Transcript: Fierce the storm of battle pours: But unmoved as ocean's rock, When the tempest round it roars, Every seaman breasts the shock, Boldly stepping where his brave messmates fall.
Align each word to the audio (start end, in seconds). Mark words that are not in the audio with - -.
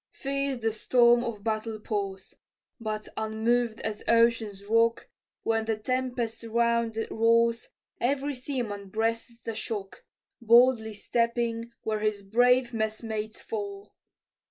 Fierce 0.13 0.57
the 0.57 0.71
storm 0.71 1.23
of 1.23 1.43
battle 1.43 1.79
pours: 1.79 2.33
But 2.79 3.07
unmoved 3.15 3.79
as 3.81 4.03
ocean's 4.07 4.65
rock, 4.65 5.07
When 5.43 5.65
the 5.65 5.77
tempest 5.77 6.41
round 6.43 6.97
it 6.97 7.11
roars, 7.11 7.69
Every 7.99 8.33
seaman 8.33 8.89
breasts 8.89 9.43
the 9.43 9.53
shock, 9.53 10.03
Boldly 10.41 10.95
stepping 10.95 11.73
where 11.83 11.99
his 11.99 12.23
brave 12.23 12.73
messmates 12.73 13.39
fall. 13.39 13.93